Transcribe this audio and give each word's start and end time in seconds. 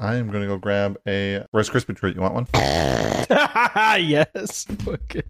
I 0.00 0.14
am 0.14 0.30
going 0.30 0.42
to 0.42 0.48
go 0.48 0.58
grab 0.58 0.96
a 1.08 1.44
Rice 1.52 1.68
Krispie 1.68 1.96
treat. 1.96 2.14
You 2.14 2.22
want 2.22 2.34
one? 2.34 2.46
yes. 2.54 4.66
Okay. 4.86 5.22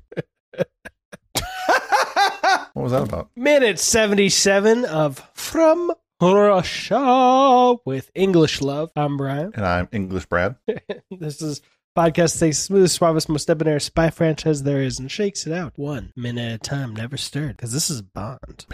What 2.75 2.83
was 2.85 2.93
that 2.93 3.03
about? 3.03 3.31
Minute 3.35 3.79
77 3.79 4.85
of 4.85 5.19
From 5.35 5.93
Russia 6.21 7.75
with 7.85 8.11
English 8.15 8.63
Love. 8.63 8.91
I'm 8.95 9.17
Brian. 9.17 9.51
And 9.55 9.67
I'm 9.67 9.89
English 9.91 10.27
Brad. 10.27 10.57
This 11.11 11.43
is 11.43 11.61
podcast 11.97 12.39
takes 12.39 12.59
smooth, 12.59 12.89
suavest, 12.89 13.29
most 13.29 13.47
debonair 13.47 13.81
spy 13.81 14.11
franchise 14.11 14.63
there 14.63 14.81
is 14.81 15.01
and 15.01 15.11
shakes 15.11 15.47
it 15.47 15.53
out 15.53 15.73
one 15.77 16.13
minute 16.15 16.53
at 16.53 16.55
a 16.55 16.59
time, 16.59 16.95
never 16.95 17.17
stirred. 17.17 17.57
Because 17.57 17.73
this 17.73 17.91
is 17.91 18.01
Bond. 18.01 18.67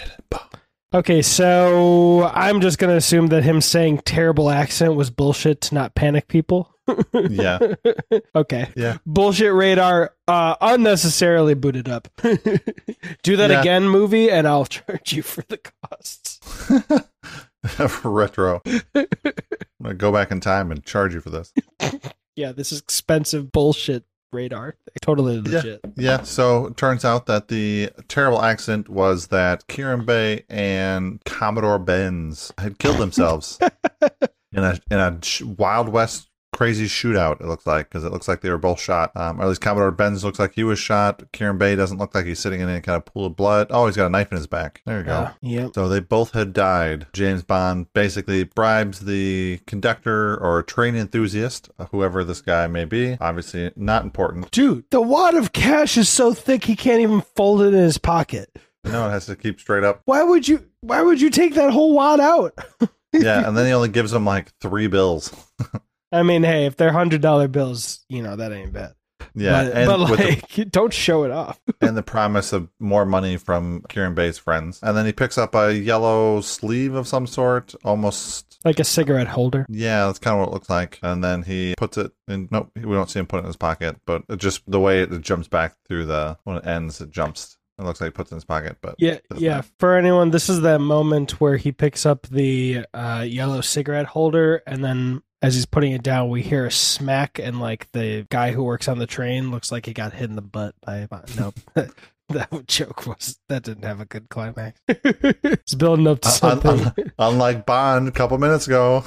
Okay, 0.95 1.23
so 1.23 2.23
I'm 2.33 2.61
just 2.61 2.79
gonna 2.79 2.95
assume 2.95 3.27
that 3.29 3.43
him 3.43 3.61
saying 3.61 3.99
terrible 4.05 4.49
accent 4.49 4.95
was 4.95 5.11
bullshit 5.11 5.61
to 5.63 5.75
not 5.75 5.95
panic 5.95 6.29
people. 6.29 6.71
Yeah. 7.31 7.59
okay. 8.37 8.69
Yeah. 8.77 8.99
Bullshit 9.07 9.53
radar 9.55 10.15
uh 10.29 10.55
unnecessarily 10.61 11.55
booted 11.55 11.89
up. 11.89 12.09
Do 12.23 13.37
that 13.39 13.51
Yeah. 13.51 13.61
again, 13.61 13.89
movie, 13.89 14.31
and 14.31 14.47
I'll 14.47 14.67
charge 14.67 15.15
you 15.15 15.23
for 15.23 15.43
the 15.49 15.59
costs. 15.59 16.41
Retro. 18.05 18.61
I'm 18.67 18.83
going 18.95 19.07
to 19.83 19.95
go 19.95 20.13
back 20.13 20.31
in 20.31 20.41
time 20.41 20.71
and 20.71 20.85
charge 20.85 21.15
you 21.15 21.21
for 21.23 21.31
this. 21.31 21.55
Yeah, 22.37 22.53
this 22.53 22.71
is 22.71 22.81
expensive 22.81 23.51
bullshit 23.51 24.05
radar. 24.35 24.77
Totally 25.01 25.41
legit. 25.41 25.81
Yeah, 25.97 26.19
yeah. 26.19 26.23
so 26.23 26.67
it 26.67 26.77
turns 26.77 27.05
out 27.05 27.27
that 27.27 27.49
the 27.49 27.91
terrible 28.09 28.43
accident 28.43 28.89
was 28.89 29.29
that 29.29 29.67
Kerim 29.69 30.05
Bey 30.05 30.45
and 30.49 31.25
Commodore 31.25 31.79
Benz 31.79 32.53
had 32.59 32.79
killed 32.79 32.99
themselves 32.99 33.59
in 34.53 34.65
a 34.65 34.79
in 34.91 34.99
a 34.99 35.19
Wild 35.57 35.89
West 35.89 36.29
crazy 36.55 36.87
shootout. 36.87 37.41
It 37.41 37.47
looks 37.47 37.67
like 37.67 37.89
because 37.91 38.05
it 38.05 38.13
looks 38.13 38.29
like 38.29 38.41
they 38.41 38.51
were 38.51 38.59
both 38.59 38.81
shot. 38.81 39.11
Um, 39.17 39.41
or 39.41 39.45
at 39.45 39.49
least 39.49 39.61
Commodore 39.61 39.91
Benz 39.91 40.25
looks 40.25 40.39
like 40.39 40.55
he 40.55 40.65
was 40.65 40.79
shot. 40.79 41.23
Kerim 41.33 41.59
Bey 41.59 41.75
doesn't 41.75 41.99
look 41.99 42.15
like 42.15 42.27
he's 42.27 42.39
sitting 42.39 42.61
in 42.61 42.69
any 42.69 42.81
kind 42.81 42.97
of 42.97 43.05
pool 43.05 43.27
of 43.27 43.37
blood. 43.37 43.67
Oh, 43.71 43.87
he's 43.87 43.97
got 43.97 44.07
a 44.07 44.11
knife 44.11 44.31
in 44.31 44.37
his 44.37 44.47
back. 44.47 44.81
There 44.87 44.99
you 44.99 45.05
go. 45.05 45.13
Uh, 45.13 45.33
yep. 45.43 45.71
So 45.75 45.89
they 45.89 46.01
both 46.01 46.33
had 46.33 46.53
died. 46.53 47.07
James 47.13 47.43
Bond 47.43 47.93
basically 47.93 48.45
bribes 48.45 49.01
the 49.01 49.61
conductor 49.67 50.37
or 50.37 50.63
train 50.63 50.95
enthusiast, 50.97 51.71
whoever 51.91 52.25
this 52.25 52.41
guy 52.41 52.67
may 52.67 52.85
be. 52.85 53.17
Obviously, 53.21 53.73
not 53.77 54.05
important. 54.05 54.51
Dude, 54.51 54.85
the 54.91 55.01
wad 55.01 55.35
of 55.35 55.53
cash 55.53 55.97
is 55.97 56.09
so 56.09 56.33
thick 56.33 56.65
he 56.65 56.77
can't 56.77 57.01
even 57.01 57.23
fold 57.37 57.63
it 57.63 57.75
in 57.75 57.83
his 57.83 57.99
pocket. 57.99 58.57
No, 58.85 59.09
it 59.09 59.11
has 59.11 59.27
to 59.27 59.37
keep 59.37 59.59
straight 59.59 59.83
up. 59.83 60.03
Why 60.05 60.23
would 60.23 60.47
you 60.47 60.67
why 60.83 61.03
would 61.03 61.21
you 61.21 61.31
take 61.31 61.55
that 61.55 61.73
whole 61.73 61.95
wad 61.95 62.21
out? 62.21 62.57
Yeah, 63.23 63.47
and 63.47 63.57
then 63.57 63.67
he 63.67 63.73
only 63.73 63.91
gives 63.91 64.13
him 64.13 64.25
like 64.25 64.53
three 64.59 64.89
bills. 64.89 65.33
I 66.15 66.23
mean, 66.23 66.43
hey, 66.43 66.67
if 66.67 66.77
they're 66.77 66.93
hundred 66.93 67.21
dollar 67.21 67.49
bills, 67.49 68.05
you 68.09 68.23
know, 68.23 68.37
that 68.37 68.53
ain't 68.53 68.73
bad. 68.73 68.95
Yeah, 69.35 69.65
but, 69.65 69.73
and 69.77 69.87
but 69.87 70.11
with 70.11 70.19
the, 70.19 70.57
like 70.61 70.71
don't 70.71 70.93
show 70.93 71.25
it 71.25 71.31
off. 71.31 71.59
and 71.81 71.97
the 71.97 72.03
promise 72.03 72.53
of 72.53 72.69
more 72.79 73.05
money 73.05 73.37
from 73.37 73.83
Kerim 73.89 74.15
Bey's 74.15 74.39
friends. 74.39 74.79
And 74.83 74.97
then 74.97 75.07
he 75.07 75.13
picks 75.13 75.37
up 75.39 75.55
a 75.55 75.75
yellow 75.75 76.41
sleeve 76.41 76.95
of 76.95 77.09
some 77.09 77.27
sort, 77.27 77.75
almost. 77.85 78.59
Like 78.65 78.79
a 78.79 78.85
cigarette 78.85 79.27
holder. 79.27 79.67
Yeah, 79.69 80.07
that's 80.07 80.19
kind 80.19 80.35
of 80.35 80.41
what 80.41 80.49
it 80.49 80.53
looks 80.55 80.71
like. 80.71 80.99
And 81.03 81.23
then 81.23 81.43
he 81.43 81.75
puts 81.77 81.99
it 81.99 82.13
in. 82.29 82.49
Nope, 82.51 82.71
we 82.77 82.83
don't 82.95 83.11
see 83.11 83.19
him 83.19 83.27
put 83.27 83.39
it 83.39 83.41
in 83.41 83.47
his 83.47 83.57
pocket, 83.57 83.97
but 84.07 84.23
it 84.29 84.39
just 84.39 84.63
the 84.71 84.81
way 84.81 85.03
it 85.03 85.21
jumps 85.21 85.49
back 85.49 85.75
through 85.87 86.07
the 86.07 86.39
when 86.45 86.57
it 86.57 86.67
ends, 86.67 87.01
it 87.01 87.11
jumps. 87.11 87.57
It 87.77 87.83
looks 87.83 88.01
like 88.01 88.09
he 88.09 88.13
puts 88.13 88.31
it 88.31 88.35
in 88.35 88.37
his 88.37 88.45
pocket, 88.45 88.77
but 88.81 88.95
Yeah, 88.99 89.19
yeah. 89.37 89.57
matter. 89.57 89.69
For 89.81 89.97
anyone, 89.97 90.31
this 90.31 90.49
is 90.49 90.61
that 90.61 90.79
moment 90.81 91.41
where 91.41 91.57
he 91.57 91.73
picks 91.73 92.07
up 92.07 92.29
the 92.29 92.87
uh, 92.95 93.25
yellow 93.27 93.61
cigarette 93.63 94.07
holder, 94.07 94.63
and 94.65 94.85
then 94.85 95.23
as 95.45 95.55
he's 95.55 95.67
putting 95.67 95.93
it 95.93 96.03
down, 96.03 96.31
we 96.31 96.43
hear 96.43 96.67
a 96.67 96.71
smack, 96.71 97.39
and 97.39 97.61
like 97.61 97.89
the 97.93 98.27
guy 98.31 98.53
who 98.53 98.65
works 98.65 98.89
on 98.89 98.99
the 98.99 99.07
train 99.07 99.51
looks 99.51 99.71
like 99.71 99.87
he 99.87 99.93
got 99.93 100.13
hit 100.13 100.31
in 100.31 100.37
the 100.37 100.43
butt 100.43 100.75
by. 100.85 101.07
nope. 101.39 101.55
That 102.31 102.67
joke 102.67 103.07
was 103.07 103.39
that 103.51 103.65
didn't 103.65 103.85
have 103.85 104.01
a 104.01 104.07
good 104.07 104.31
climax. 104.31 104.81
it's 104.89 105.75
building 105.75 106.07
up 106.09 106.21
to 106.23 106.29
Uh, 106.29 106.31
un- 106.31 106.39
something. 106.63 106.87
un- 106.87 107.13
unlike 107.19 107.67
Bond 107.67 108.09
a 108.09 108.13
couple 108.13 108.39
minutes 108.39 108.67
ago. 108.67 109.05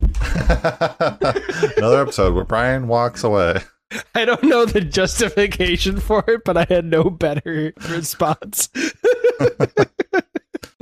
Another 0.00 2.02
episode 2.02 2.34
where 2.34 2.44
Brian 2.44 2.86
walks 2.86 3.24
away. 3.24 3.62
I 4.14 4.26
don't 4.26 4.42
know 4.42 4.66
the 4.66 4.82
justification 4.82 6.00
for 6.00 6.22
it, 6.28 6.42
but 6.44 6.58
I 6.58 6.66
had 6.68 6.84
no 6.84 7.04
better 7.08 7.72
response. 7.88 8.68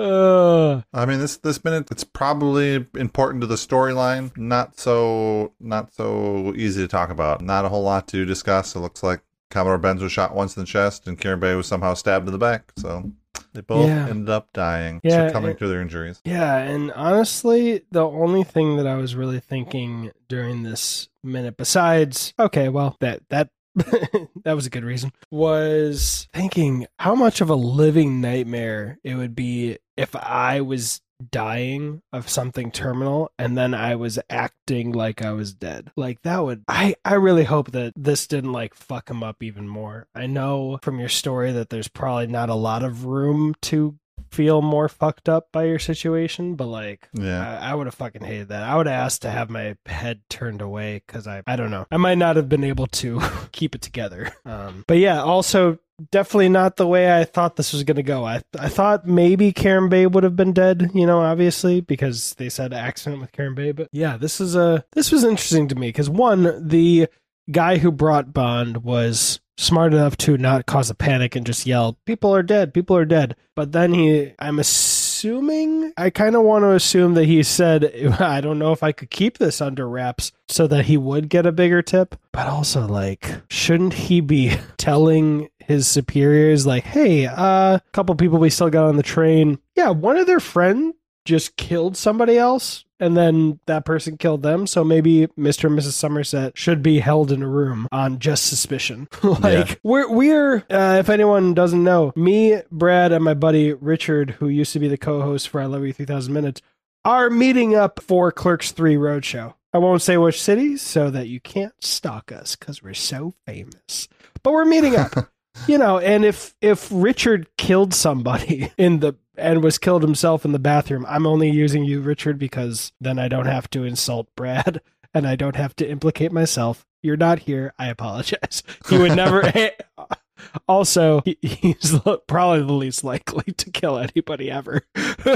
Uh, 0.02 0.82
I 0.92 1.06
mean, 1.06 1.20
this 1.20 1.36
this 1.38 1.62
minute 1.64 1.90
it's 1.90 2.04
probably 2.04 2.86
important 2.94 3.40
to 3.42 3.46
the 3.46 3.54
storyline. 3.54 4.36
Not 4.36 4.78
so 4.78 5.52
not 5.60 5.92
so 5.94 6.52
easy 6.56 6.82
to 6.82 6.88
talk 6.88 7.10
about. 7.10 7.40
Not 7.42 7.64
a 7.64 7.68
whole 7.68 7.82
lot 7.82 8.08
to 8.08 8.24
discuss. 8.24 8.74
It 8.74 8.80
looks 8.80 9.02
like 9.02 9.20
Commodore 9.50 9.78
Benz 9.78 10.02
was 10.02 10.12
shot 10.12 10.34
once 10.34 10.56
in 10.56 10.62
the 10.62 10.66
chest, 10.66 11.06
and 11.06 11.18
Kerim 11.18 11.40
Bey 11.40 11.54
was 11.54 11.66
somehow 11.66 11.94
stabbed 11.94 12.26
in 12.26 12.32
the 12.32 12.38
back. 12.38 12.72
So 12.76 13.10
they 13.52 13.60
both 13.60 13.86
Yeah. 13.88 14.08
ended 14.08 14.30
up 14.30 14.48
dying, 14.52 15.00
Yeah, 15.04 15.28
succumbing 15.28 15.52
it- 15.52 15.58
to 15.58 15.68
their 15.68 15.80
injuries. 15.80 16.20
yeah, 16.24 16.56
and 16.56 16.90
honestly, 16.92 17.84
the 17.90 18.04
only 18.06 18.44
thing 18.44 18.76
that 18.78 18.86
I 18.86 18.96
was 18.96 19.14
really 19.14 19.40
thinking 19.40 20.10
during 20.28 20.62
this 20.62 21.08
minute, 21.22 21.56
besides 21.56 22.32
okay, 22.38 22.68
well 22.68 22.96
that 23.00 23.20
that 23.28 23.50
that 24.44 24.54
was 24.54 24.66
a 24.66 24.70
good 24.70 24.84
reason, 24.84 25.12
was 25.30 26.28
thinking 26.32 26.86
how 26.98 27.14
much 27.14 27.40
of 27.40 27.50
a 27.50 27.54
living 27.54 28.20
nightmare 28.20 28.98
it 29.02 29.14
would 29.14 29.34
be 29.34 29.78
if 29.96 30.14
I 30.14 30.60
was 30.60 31.00
dying 31.30 32.02
of 32.12 32.28
something 32.28 32.70
terminal 32.70 33.30
and 33.38 33.56
then 33.56 33.74
I 33.74 33.94
was 33.94 34.18
acting 34.28 34.92
like 34.92 35.22
I 35.22 35.32
was 35.32 35.54
dead. 35.54 35.90
Like 35.96 36.22
that 36.22 36.44
would 36.44 36.64
I 36.68 36.96
I 37.04 37.14
really 37.14 37.44
hope 37.44 37.70
that 37.72 37.92
this 37.96 38.26
didn't 38.26 38.52
like 38.52 38.74
fuck 38.74 39.08
him 39.08 39.22
up 39.22 39.42
even 39.42 39.68
more. 39.68 40.08
I 40.14 40.26
know 40.26 40.78
from 40.82 40.98
your 40.98 41.08
story 41.08 41.52
that 41.52 41.70
there's 41.70 41.88
probably 41.88 42.26
not 42.26 42.48
a 42.48 42.54
lot 42.54 42.82
of 42.82 43.04
room 43.04 43.54
to 43.62 43.98
feel 44.32 44.62
more 44.62 44.88
fucked 44.88 45.28
up 45.28 45.48
by 45.52 45.64
your 45.64 45.78
situation, 45.78 46.54
but 46.54 46.66
like 46.66 47.08
Yeah, 47.12 47.58
I, 47.60 47.70
I 47.70 47.74
would 47.74 47.86
have 47.86 47.94
fucking 47.94 48.24
hated 48.24 48.48
that. 48.48 48.62
I 48.62 48.76
would 48.76 48.86
have 48.86 49.04
asked 49.04 49.22
to 49.22 49.30
have 49.30 49.50
my 49.50 49.76
head 49.86 50.22
turned 50.28 50.62
away 50.62 51.02
because 51.06 51.26
I 51.26 51.42
I 51.46 51.56
don't 51.56 51.70
know. 51.70 51.86
I 51.90 51.96
might 51.98 52.18
not 52.18 52.36
have 52.36 52.48
been 52.48 52.64
able 52.64 52.86
to 52.88 53.20
keep 53.52 53.74
it 53.74 53.82
together. 53.82 54.32
Um, 54.44 54.84
but 54.86 54.98
yeah, 54.98 55.22
also 55.22 55.78
definitely 56.10 56.48
not 56.48 56.76
the 56.76 56.86
way 56.86 57.16
I 57.16 57.24
thought 57.24 57.56
this 57.56 57.72
was 57.72 57.84
gonna 57.84 58.02
go. 58.02 58.24
I 58.24 58.42
I 58.58 58.68
thought 58.68 59.06
maybe 59.06 59.52
Kerim 59.52 59.88
Bey 59.88 60.06
would 60.06 60.24
have 60.24 60.36
been 60.36 60.52
dead, 60.52 60.90
you 60.94 61.06
know, 61.06 61.20
obviously 61.20 61.80
because 61.80 62.34
they 62.34 62.48
said 62.48 62.72
accident 62.72 63.20
with 63.20 63.32
Kerim 63.32 63.54
Bey. 63.54 63.72
But 63.72 63.88
yeah, 63.92 64.16
this 64.16 64.40
is 64.40 64.56
a 64.56 64.84
this 64.92 65.12
was 65.12 65.24
interesting 65.24 65.68
to 65.68 65.74
me 65.74 65.88
because 65.88 66.08
one 66.10 66.66
the 66.66 67.08
guy 67.50 67.78
who 67.78 67.92
brought 67.92 68.32
Bond 68.32 68.78
was 68.78 69.40
smart 69.56 69.92
enough 69.94 70.16
to 70.18 70.36
not 70.36 70.66
cause 70.66 70.90
a 70.90 70.94
panic 70.94 71.36
and 71.36 71.46
just 71.46 71.66
yell, 71.66 71.98
"People 72.06 72.34
are 72.34 72.42
dead! 72.42 72.74
People 72.74 72.96
are 72.96 73.04
dead!" 73.04 73.36
But 73.54 73.72
then 73.72 73.92
he, 73.92 74.32
I'm 74.38 74.58
assuming, 74.58 75.92
I 75.96 76.10
kind 76.10 76.34
of 76.34 76.42
want 76.42 76.62
to 76.64 76.70
assume 76.72 77.14
that 77.14 77.26
he 77.26 77.42
said, 77.42 77.84
"I 78.20 78.40
don't 78.40 78.58
know 78.58 78.72
if 78.72 78.82
I 78.82 78.92
could 78.92 79.10
keep 79.10 79.38
this 79.38 79.60
under 79.60 79.88
wraps," 79.88 80.32
so 80.48 80.66
that 80.66 80.86
he 80.86 80.96
would 80.96 81.28
get 81.28 81.46
a 81.46 81.52
bigger 81.52 81.82
tip. 81.82 82.16
But 82.32 82.46
also, 82.46 82.86
like, 82.86 83.42
shouldn't 83.48 83.94
he 83.94 84.20
be 84.20 84.52
telling 84.78 85.48
his 85.58 85.86
superiors, 85.86 86.66
like, 86.66 86.84
"Hey, 86.84 87.26
uh, 87.26 87.76
a 87.76 87.82
couple 87.92 88.14
people 88.14 88.38
we 88.38 88.50
still 88.50 88.70
got 88.70 88.88
on 88.88 88.96
the 88.96 89.02
train. 89.02 89.58
Yeah, 89.76 89.90
one 89.90 90.16
of 90.16 90.26
their 90.26 90.40
friend 90.40 90.94
just 91.24 91.56
killed 91.56 91.96
somebody 91.96 92.36
else." 92.38 92.84
And 93.00 93.16
then 93.16 93.58
that 93.66 93.84
person 93.84 94.16
killed 94.16 94.42
them. 94.44 94.64
So 94.68 94.84
maybe 94.84 95.26
Mr. 95.36 95.64
and 95.64 95.76
Mrs. 95.76 95.92
Somerset 95.94 96.56
should 96.56 96.84
be 96.84 97.00
held 97.00 97.32
in 97.32 97.42
a 97.42 97.48
room 97.48 97.88
on 97.90 98.20
just 98.20 98.46
suspicion. 98.46 99.08
like 99.24 99.68
Yeah. 99.70 99.74
we're 99.82 100.08
we're 100.08 100.56
uh, 100.70 100.98
if 101.00 101.08
anyone 101.08 101.52
doesn't 101.52 101.82
know, 101.82 102.12
me, 102.14 102.60
Brad, 102.70 103.10
and 103.10 103.24
my 103.24 103.34
buddy 103.34 103.72
Richard, 103.72 104.30
who 104.30 104.46
used 104.48 104.72
to 104.74 104.78
be 104.78 104.86
the 104.86 104.96
co-host 104.96 105.48
for 105.48 105.60
I 105.60 105.64
Love 105.64 105.84
You 105.84 105.92
3000 105.92 106.32
Minutes, 106.32 106.62
are 107.04 107.28
meeting 107.28 107.74
up 107.74 108.00
for 108.00 108.30
Clerks 108.30 108.70
3 108.70 108.94
Roadshow. 108.94 109.54
I 109.74 109.78
won't 109.78 110.02
say 110.02 110.16
which 110.16 110.40
city 110.40 110.76
so 110.76 111.10
that 111.10 111.26
you 111.28 111.40
can't 111.40 111.72
stalk 111.82 112.30
us 112.30 112.54
because 112.54 112.82
we're 112.84 112.94
so 112.94 113.34
famous. 113.46 114.06
But 114.44 114.52
we're 114.52 114.64
meeting 114.66 114.94
up. 114.94 115.14
you 115.66 115.76
know, 115.76 115.98
and 115.98 116.24
if 116.24 116.54
if 116.60 116.88
Richard 116.92 117.48
killed 117.58 117.94
somebody 117.94 118.70
in 118.78 119.00
the 119.00 119.16
and 119.36 119.62
was 119.62 119.78
killed 119.78 120.02
himself 120.02 120.44
in 120.44 120.52
the 120.52 120.58
bathroom, 120.58 121.06
I'm 121.08 121.26
only 121.26 121.50
using 121.50 121.84
you, 121.84 122.00
Richard, 122.00 122.38
because 122.38 122.92
then 123.00 123.18
I 123.18 123.28
don't 123.28 123.46
have 123.46 123.68
to 123.70 123.84
insult 123.84 124.28
Brad 124.36 124.80
and 125.14 125.26
I 125.26 125.36
don't 125.36 125.56
have 125.56 125.74
to 125.76 125.88
implicate 125.88 126.32
myself. 126.32 126.86
You're 127.02 127.16
not 127.16 127.40
here. 127.40 127.72
I 127.78 127.88
apologize. 127.88 128.62
He 128.88 128.98
would 128.98 129.16
never. 129.16 129.50
also, 130.68 131.22
he, 131.24 131.38
he's 131.42 131.98
probably 132.26 132.62
the 132.64 132.72
least 132.72 133.04
likely 133.04 133.52
to 133.54 133.70
kill 133.70 133.98
anybody 133.98 134.50
ever 134.50 134.82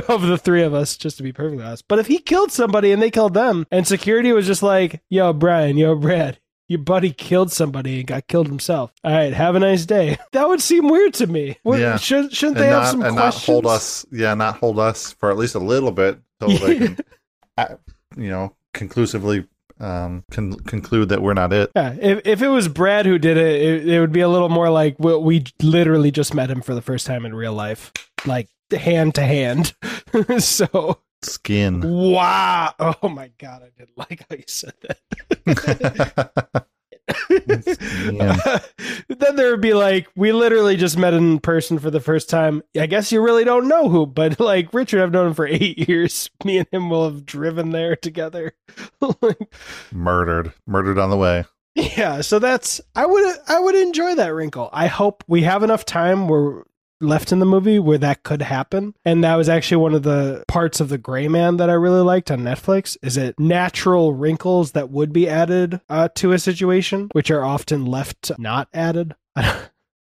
of 0.08 0.22
the 0.22 0.38
three 0.40 0.62
of 0.62 0.74
us, 0.74 0.96
just 0.96 1.16
to 1.16 1.22
be 1.22 1.32
perfectly 1.32 1.64
honest. 1.64 1.88
But 1.88 1.98
if 1.98 2.06
he 2.06 2.18
killed 2.18 2.52
somebody 2.52 2.92
and 2.92 3.02
they 3.02 3.10
killed 3.10 3.34
them, 3.34 3.66
and 3.70 3.86
security 3.86 4.32
was 4.32 4.46
just 4.46 4.62
like, 4.62 5.02
"Yo, 5.08 5.32
Brian, 5.32 5.76
yo, 5.76 5.94
Brad." 5.96 6.38
Your 6.68 6.80
buddy 6.80 7.12
killed 7.12 7.52
somebody 7.52 7.98
and 8.00 8.06
got 8.08 8.26
killed 8.26 8.48
himself. 8.48 8.92
All 9.04 9.12
right, 9.12 9.32
have 9.32 9.54
a 9.54 9.60
nice 9.60 9.86
day. 9.86 10.18
That 10.32 10.48
would 10.48 10.60
seem 10.60 10.88
weird 10.88 11.14
to 11.14 11.26
me. 11.26 11.58
What- 11.62 11.78
Yeah. 11.80 11.96
should, 11.96 12.32
shouldn't 12.34 12.58
and 12.58 12.64
they 12.66 12.70
not 12.70 12.82
have 12.82 12.90
some 12.90 13.02
and 13.02 13.14
not 13.16 13.22
questions? 13.32 13.46
hold 13.46 13.66
us. 13.66 14.04
Yeah, 14.12 14.34
not 14.34 14.56
hold 14.58 14.78
us 14.78 15.12
for 15.12 15.30
at 15.30 15.36
least 15.36 15.54
a 15.54 15.58
little 15.60 15.92
bit 15.92 16.18
till 16.40 16.48
they 16.58 16.76
can, 16.78 16.98
you 18.16 18.28
know, 18.30 18.54
conclusively 18.74 19.46
um, 19.80 20.24
con- 20.30 20.54
conclude 20.60 21.08
that 21.10 21.22
we're 21.22 21.34
not 21.34 21.52
it. 21.52 21.70
Yeah, 21.76 21.94
if 22.00 22.26
if 22.26 22.42
it 22.42 22.48
was 22.48 22.66
Brad 22.68 23.06
who 23.06 23.18
did 23.18 23.36
it, 23.36 23.62
it, 23.62 23.88
it 23.88 24.00
would 24.00 24.12
be 24.12 24.20
a 24.20 24.28
little 24.28 24.48
more 24.48 24.70
like 24.70 24.96
we, 24.98 25.16
we 25.16 25.44
literally 25.62 26.10
just 26.10 26.34
met 26.34 26.50
him 26.50 26.62
for 26.62 26.74
the 26.74 26.82
first 26.82 27.06
time 27.06 27.24
in 27.26 27.34
real 27.34 27.52
life, 27.52 27.92
like 28.26 28.48
hand 28.70 29.14
to 29.16 29.22
hand. 29.22 29.74
so 30.38 30.98
Skin. 31.26 31.80
wow, 31.82 32.74
oh 33.02 33.08
my 33.08 33.30
god, 33.38 33.62
I 33.62 33.70
didn't 33.78 33.96
like 33.98 34.24
how 34.30 34.36
you 34.36 34.44
said 34.46 34.74
that. 34.82 36.66
Then 39.08 39.36
there 39.36 39.50
would 39.50 39.60
be 39.60 39.74
like, 39.74 40.08
we 40.16 40.32
literally 40.32 40.76
just 40.76 40.98
met 40.98 41.14
in 41.14 41.38
person 41.38 41.78
for 41.78 41.90
the 41.90 42.00
first 42.00 42.28
time. 42.28 42.62
I 42.78 42.86
guess 42.86 43.12
you 43.12 43.20
really 43.22 43.44
don't 43.44 43.68
know 43.68 43.88
who, 43.88 44.06
but 44.06 44.38
like 44.40 44.74
Richard, 44.74 45.00
I've 45.02 45.12
known 45.12 45.28
him 45.28 45.34
for 45.34 45.46
eight 45.50 45.88
years. 45.88 46.30
Me 46.44 46.58
and 46.58 46.66
him 46.72 46.90
will 46.90 47.04
have 47.04 47.24
driven 47.24 47.70
there 47.70 47.96
together. 47.96 48.54
Like, 49.00 49.54
Murdered. 49.92 50.52
Murdered 50.66 50.98
on 50.98 51.10
the 51.10 51.16
way. 51.16 51.44
yeah, 51.74 52.20
so 52.22 52.38
that's 52.38 52.80
I 52.94 53.06
would 53.06 53.36
I 53.48 53.60
would 53.60 53.74
enjoy 53.74 54.14
that 54.16 54.34
wrinkle. 54.34 54.68
I 54.72 54.86
hope 54.86 55.22
we 55.28 55.42
have 55.42 55.62
enough 55.62 55.84
time 55.84 56.26
where 56.28 56.64
left 57.00 57.32
in 57.32 57.38
the 57.38 57.46
movie 57.46 57.78
where 57.78 57.98
that 57.98 58.22
could 58.22 58.42
happen. 58.42 58.94
And 59.04 59.22
that 59.24 59.36
was 59.36 59.48
actually 59.48 59.78
one 59.78 59.94
of 59.94 60.02
the 60.02 60.44
parts 60.48 60.80
of 60.80 60.88
the 60.88 60.98
Gray 60.98 61.28
Man 61.28 61.56
that 61.58 61.70
I 61.70 61.74
really 61.74 62.00
liked 62.02 62.30
on 62.30 62.40
Netflix. 62.40 62.96
Is 63.02 63.16
it 63.16 63.38
natural 63.38 64.14
wrinkles 64.14 64.72
that 64.72 64.90
would 64.90 65.12
be 65.12 65.28
added 65.28 65.80
uh, 65.88 66.08
to 66.16 66.32
a 66.32 66.38
situation, 66.38 67.08
which 67.12 67.30
are 67.30 67.44
often 67.44 67.84
left 67.86 68.32
not 68.38 68.68
added. 68.72 69.14
I 69.36 69.42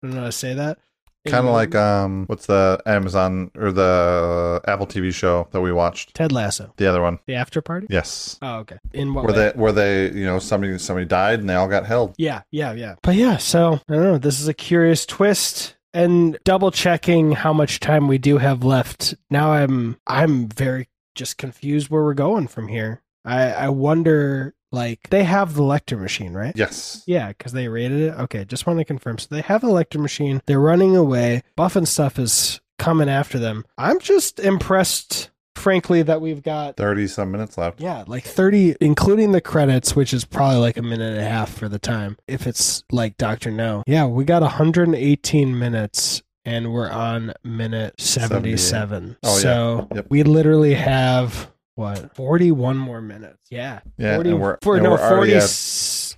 don't 0.04 0.14
know 0.14 0.20
how 0.22 0.26
to 0.26 0.32
say 0.32 0.54
that. 0.54 0.80
Kind 1.28 1.46
of 1.48 1.54
like 1.54 1.76
um, 1.76 2.26
what's 2.26 2.48
the 2.48 2.82
Amazon 2.88 3.52
or 3.56 3.72
the 3.72 4.60
Apple 4.68 4.88
TV 4.88 5.14
show 5.14 5.48
that 5.52 5.62
we 5.62 5.72
watched? 5.72 6.16
Ted 6.16 6.32
Lasso, 6.32 6.74
The 6.78 6.88
other 6.88 7.00
one. 7.00 7.20
the 7.28 7.36
after 7.36 7.62
party. 7.62 7.86
Yes. 7.92 8.40
Oh, 8.42 8.56
okay. 8.62 8.78
In 8.92 9.14
what 9.14 9.26
Where 9.26 9.34
way? 9.36 9.52
they 9.52 9.60
where 9.60 9.72
they 9.72 10.12
you 10.12 10.26
know 10.26 10.40
somebody 10.40 10.80
somebody 10.80 11.06
died 11.06 11.40
and 11.40 11.48
they 11.48 11.54
all 11.54 11.68
got 11.68 11.86
held. 11.86 12.16
Yeah, 12.18 12.42
yeah, 12.50 12.74
yeah. 12.74 12.96
But 13.04 13.14
yeah, 13.18 13.38
so 13.38 13.74
I 13.88 13.94
don't 13.94 14.02
know. 14.04 14.18
This 14.18 14.42
is 14.42 14.48
a 14.48 14.54
curious 14.56 15.06
twist. 15.06 15.76
And 15.94 16.38
double 16.44 16.72
checking 16.72 17.34
how 17.34 17.52
much 17.54 17.80
time 17.80 18.08
we 18.08 18.18
do 18.18 18.38
have 18.38 18.64
left. 18.64 19.16
Now 19.30 19.52
I'm 19.52 19.98
I'm 20.08 20.48
very 20.48 20.88
just 21.16 21.38
confused 21.38 21.90
where 21.90 22.04
we're 22.04 22.14
going 22.14 22.48
from 22.48 22.68
here. 22.68 23.02
I 23.26 23.52
I 23.52 23.70
wonder 23.70 24.56
like 24.72 25.10
they 25.10 25.24
have 25.26 25.54
the 25.56 25.64
Lektor 25.64 26.00
machine, 26.00 26.34
right? 26.34 26.54
Yes. 26.56 27.04
Yeah, 27.06 27.30
because 27.30 27.52
they 27.52 27.68
rated 27.68 28.00
it. 28.02 28.20
Okay, 28.20 28.46
just 28.46 28.66
want 28.66 28.80
to 28.80 28.86
confirm. 28.86 29.18
So 29.18 29.28
they 29.30 29.42
have 29.42 29.62
the 29.62 29.68
Lektor 29.68 30.00
machine. 30.00 30.42
They're 30.46 30.60
running 30.60 30.96
away. 30.96 31.44
Buff 31.56 31.76
and 31.76 31.88
stuff 31.88 32.18
is 32.18 32.62
coming 32.80 33.10
after 33.10 33.38
them. 33.38 33.66
I'm 33.78 34.00
just 34.00 34.40
impressed, 34.40 35.30
frankly, 35.56 36.02
that 36.04 36.22
we've 36.22 36.42
got 36.44 36.78
Thirty 36.78 37.08
some 37.08 37.32
minutes 37.32 37.58
left. 37.58 37.80
yeah, 37.82 38.04
like 38.08 38.24
30, 38.24 38.76
including 38.82 39.32
the 39.32 39.42
credits, 39.42 39.96
which 39.96 40.14
is 40.14 40.26
probably 40.26 40.58
like 40.60 40.78
a 40.78 40.82
minute 40.82 41.12
and 41.14 41.20
a 41.22 41.28
half 41.30 41.52
for 41.54 41.68
the 41.70 41.80
time. 41.80 42.18
If 42.28 42.48
it's 42.48 42.84
like 42.92 43.18
Dr. 43.18 43.52
No. 43.52 43.84
Yeah, 43.88 44.06
we 44.06 44.24
got 44.26 44.42
118 44.42 45.58
minutes 45.58 46.22
and 46.46 46.74
we're 46.74 46.90
on 46.90 47.34
minute 47.44 48.00
77. 48.02 49.18
Oh, 49.24 49.36
yeah. 49.36 49.42
so 49.42 49.88
Yep. 49.94 50.08
we 50.10 50.24
literally 50.24 50.74
have, 50.74 51.52
what, 51.76 52.16
41 52.16 52.78
more 52.78 53.02
minutes. 53.02 53.38
Yeah. 53.52 53.82
Yeah, 53.98 54.16
40, 54.16 54.30
and 54.32 54.42
we're, 54.42 54.58
for, 54.64 54.76
and 54.76 54.84
no, 54.84 54.92
we're 54.92 54.98
already 55.00 55.32
40. 55.32 55.36
at- 55.36 55.44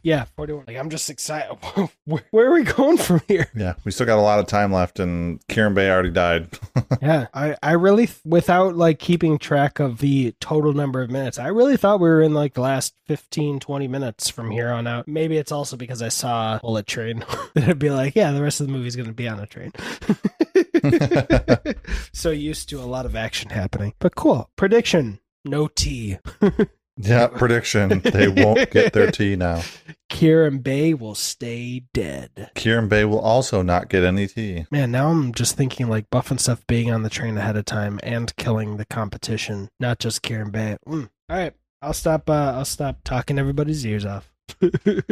yeah, 0.03 0.25
41. 0.35 0.65
Like, 0.67 0.77
I'm 0.77 0.89
just 0.89 1.09
excited. 1.09 1.57
where, 2.05 2.23
where 2.31 2.51
are 2.51 2.53
we 2.53 2.63
going 2.63 2.97
from 2.97 3.21
here? 3.27 3.49
yeah, 3.55 3.73
we 3.83 3.91
still 3.91 4.05
got 4.05 4.19
a 4.19 4.21
lot 4.21 4.39
of 4.39 4.47
time 4.47 4.71
left, 4.71 4.99
and 4.99 5.45
Kerim 5.47 5.73
Bey 5.73 5.89
already 5.89 6.11
died. 6.11 6.47
yeah 7.01 7.27
i 7.33 7.55
i 7.61 7.71
really 7.73 8.09
without 8.23 8.75
like 8.75 8.99
keeping 8.99 9.37
track 9.37 9.79
of 9.79 9.99
the 9.99 10.33
total 10.39 10.73
number 10.73 11.01
of 11.01 11.09
minutes 11.09 11.37
i 11.37 11.47
really 11.47 11.77
thought 11.77 11.99
we 11.99 12.07
were 12.07 12.21
in 12.21 12.33
like 12.33 12.53
the 12.53 12.61
last 12.61 12.93
15 13.07 13.59
20 13.59 13.87
minutes 13.87 14.29
from 14.29 14.51
here 14.51 14.71
on 14.71 14.87
out 14.87 15.07
maybe 15.07 15.37
it's 15.37 15.51
also 15.51 15.75
because 15.75 16.01
i 16.01 16.07
saw 16.07 16.59
bullet 16.59 16.87
train 16.87 17.19
that 17.19 17.49
it'd 17.63 17.79
be 17.79 17.89
like 17.89 18.15
yeah 18.15 18.31
the 18.31 18.41
rest 18.41 18.61
of 18.61 18.67
the 18.67 18.73
movie's 18.73 18.95
gonna 18.95 19.11
be 19.11 19.27
on 19.27 19.39
a 19.39 19.47
train 19.47 19.71
so 22.13 22.29
used 22.29 22.69
to 22.69 22.79
a 22.79 22.85
lot 22.85 23.05
of 23.05 23.15
action 23.15 23.49
happening 23.49 23.93
but 23.99 24.15
cool 24.15 24.49
prediction 24.55 25.19
no 25.45 25.67
tea 25.67 26.17
yeah, 26.97 27.27
prediction: 27.35 28.01
they 28.03 28.27
won't 28.27 28.71
get 28.71 28.93
their 28.93 29.11
tea 29.11 29.35
now. 29.35 29.61
kerim 30.09 30.59
bey 30.59 30.93
will 30.93 31.15
stay 31.15 31.81
dead 31.91 32.51
Kerim 32.55 32.87
Bey 32.87 33.05
will 33.05 33.19
also 33.19 33.61
not 33.61 33.89
get 33.89 34.03
any 34.03 34.27
tea. 34.27 34.65
Man, 34.71 34.91
now 34.91 35.09
I'm 35.09 35.33
just 35.33 35.57
thinking 35.57 35.89
like 35.89 36.09
Buff 36.09 36.31
and 36.31 36.39
stuff 36.39 36.65
being 36.67 36.91
on 36.91 37.03
the 37.03 37.09
train 37.09 37.37
ahead 37.37 37.57
of 37.57 37.65
time 37.65 37.99
and 38.03 38.35
killing 38.35 38.77
the 38.77 38.85
competition, 38.85 39.69
not 39.79 39.99
just 39.99 40.21
Kerim 40.21 40.51
Bey. 40.51 40.77
Mm. 40.87 41.09
All 41.29 41.37
right, 41.37 41.53
I'll 41.81 41.93
stop. 41.93 42.29
Uh, 42.29 42.53
I'll 42.55 42.65
stop 42.65 42.99
talking 43.03 43.39
everybody's 43.39 43.85
ears 43.85 44.05
off. 44.05 44.32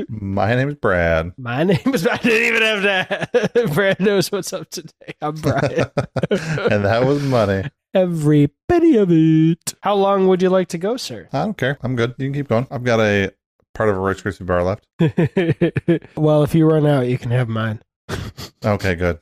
My 0.09 0.55
name 0.55 0.69
is 0.69 0.75
Brad. 0.75 1.33
My 1.37 1.63
name 1.63 1.79
is. 1.93 2.07
I 2.11 2.17
didn't 2.17 2.47
even 2.47 2.61
have 2.61 2.81
that. 2.83 3.71
Brad 3.73 3.99
knows 3.99 4.31
what's 4.31 4.53
up 4.53 4.69
today. 4.69 5.13
I'm 5.21 5.35
Brian. 5.35 5.89
and 6.29 6.85
that 6.85 7.03
was 7.05 7.21
money. 7.23 7.69
Every 7.93 8.51
penny 8.69 8.95
of 8.97 9.09
it. 9.11 9.73
How 9.81 9.95
long 9.95 10.27
would 10.27 10.41
you 10.41 10.49
like 10.49 10.69
to 10.69 10.77
go, 10.77 10.97
sir? 10.97 11.27
I 11.33 11.43
don't 11.43 11.57
care. 11.57 11.77
I'm 11.81 11.95
good. 11.95 12.15
You 12.17 12.27
can 12.27 12.33
keep 12.33 12.47
going. 12.47 12.67
I've 12.71 12.83
got 12.83 12.99
a 12.99 13.33
part 13.73 13.89
of 13.89 13.97
a 13.97 13.99
Rice 13.99 14.21
Krispie 14.21 14.45
bar 14.45 14.63
left. 14.63 14.85
well, 16.15 16.43
if 16.43 16.55
you 16.55 16.69
run 16.69 16.85
out, 16.85 17.07
you 17.07 17.17
can 17.17 17.31
have 17.31 17.49
mine. 17.49 17.81
Okay, 18.63 18.95
good. 18.95 19.19